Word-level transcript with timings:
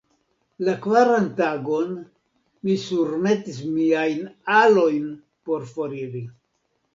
La 0.67 0.73
kvaran 0.85 1.27
tagon, 1.39 1.91
mi 2.63 2.77
surmetis 2.85 3.61
miajn 3.75 4.25
alojn 4.63 5.05
por 5.45 5.69
foriri. 5.77 6.25